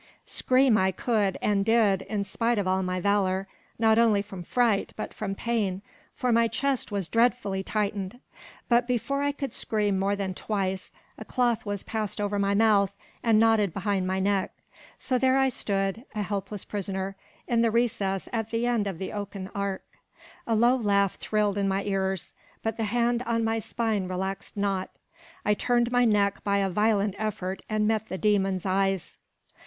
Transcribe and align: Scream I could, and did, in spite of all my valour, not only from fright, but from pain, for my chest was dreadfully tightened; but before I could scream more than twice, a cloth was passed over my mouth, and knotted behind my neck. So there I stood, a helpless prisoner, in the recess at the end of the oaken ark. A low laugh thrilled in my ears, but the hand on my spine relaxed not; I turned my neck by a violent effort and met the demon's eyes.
Scream 0.25 0.79
I 0.79 0.91
could, 0.91 1.37
and 1.43 1.63
did, 1.63 2.01
in 2.01 2.23
spite 2.23 2.57
of 2.57 2.67
all 2.67 2.81
my 2.81 2.99
valour, 2.99 3.47
not 3.77 3.99
only 3.99 4.23
from 4.23 4.41
fright, 4.41 4.93
but 4.95 5.13
from 5.13 5.35
pain, 5.35 5.83
for 6.15 6.31
my 6.31 6.47
chest 6.47 6.91
was 6.91 7.07
dreadfully 7.07 7.61
tightened; 7.61 8.19
but 8.67 8.87
before 8.87 9.21
I 9.21 9.31
could 9.31 9.53
scream 9.53 9.99
more 9.99 10.15
than 10.15 10.33
twice, 10.33 10.91
a 11.19 11.23
cloth 11.23 11.67
was 11.67 11.83
passed 11.83 12.19
over 12.19 12.39
my 12.39 12.55
mouth, 12.55 12.95
and 13.21 13.37
knotted 13.39 13.75
behind 13.75 14.07
my 14.07 14.19
neck. 14.19 14.53
So 14.97 15.19
there 15.19 15.37
I 15.37 15.49
stood, 15.49 16.03
a 16.15 16.23
helpless 16.23 16.65
prisoner, 16.65 17.15
in 17.47 17.61
the 17.61 17.69
recess 17.69 18.27
at 18.33 18.49
the 18.49 18.65
end 18.65 18.87
of 18.87 18.97
the 18.97 19.13
oaken 19.13 19.51
ark. 19.53 19.83
A 20.47 20.55
low 20.55 20.77
laugh 20.77 21.17
thrilled 21.17 21.59
in 21.59 21.67
my 21.67 21.83
ears, 21.83 22.33
but 22.63 22.77
the 22.77 22.85
hand 22.85 23.21
on 23.27 23.43
my 23.43 23.59
spine 23.59 24.07
relaxed 24.07 24.57
not; 24.57 24.89
I 25.45 25.53
turned 25.53 25.91
my 25.91 26.05
neck 26.05 26.43
by 26.43 26.57
a 26.57 26.71
violent 26.71 27.13
effort 27.19 27.61
and 27.69 27.87
met 27.87 28.09
the 28.09 28.17
demon's 28.17 28.65
eyes. 28.65 29.15